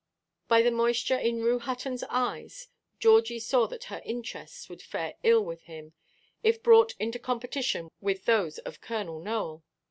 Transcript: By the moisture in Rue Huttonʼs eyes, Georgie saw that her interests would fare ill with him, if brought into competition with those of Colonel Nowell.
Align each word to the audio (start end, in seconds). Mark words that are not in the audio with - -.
By 0.47 0.63
the 0.63 0.71
moisture 0.71 1.19
in 1.19 1.43
Rue 1.43 1.59
Huttonʼs 1.59 2.05
eyes, 2.09 2.69
Georgie 2.97 3.37
saw 3.37 3.67
that 3.67 3.83
her 3.83 4.01
interests 4.03 4.67
would 4.67 4.81
fare 4.81 5.13
ill 5.21 5.45
with 5.45 5.61
him, 5.65 5.93
if 6.41 6.63
brought 6.63 6.95
into 6.99 7.19
competition 7.19 7.91
with 8.01 8.25
those 8.25 8.57
of 8.57 8.81
Colonel 8.81 9.19
Nowell. 9.19 9.63